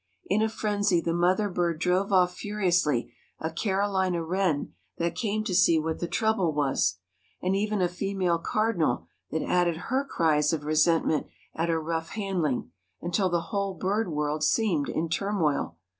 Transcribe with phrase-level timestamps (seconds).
[0.25, 5.53] In a frenzy the mother bird drove off furiously a Carolina wren that came to
[5.53, 6.97] see what the trouble was,
[7.39, 12.71] and even a female cardinal, that added her cries of resentment at her rough handling,
[12.99, 15.77] until the whole bird world seemed in turmoil.